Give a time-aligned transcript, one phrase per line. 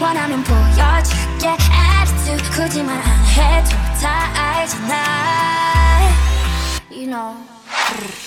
[0.00, 1.56] 원하면 보여줄게.
[2.02, 4.94] Attitude 굳이 말 안 해도 다 알잖아.
[6.90, 8.25] You know.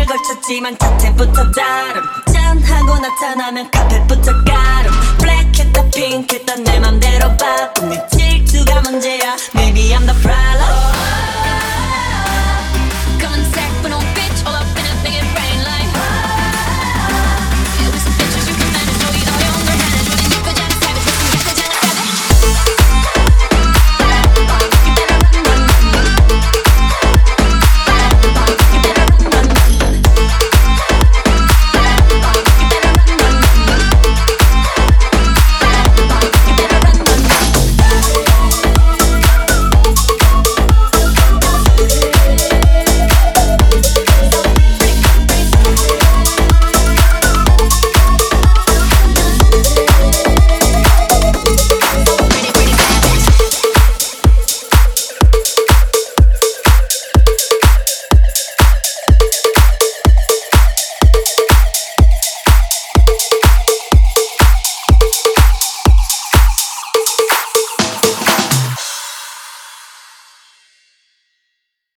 [0.00, 2.02] 걸 걸쳤지만 자태부터 다름.
[2.32, 4.92] 짠하고 나타나면 카펫부터 가름.
[5.18, 6.29] 블랙했다 핑크